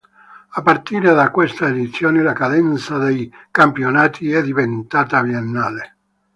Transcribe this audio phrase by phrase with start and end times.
[0.53, 5.95] A partire da questa edizione la cadenza dei campionati è diventata biennale.